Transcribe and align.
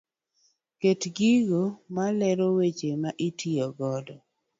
Ket 0.81 1.01
gigo 1.17 1.63
malero 1.95 2.47
weche 2.57 2.91
ma 3.01 3.11
itiyo 3.27 3.67
godo. 3.77 4.15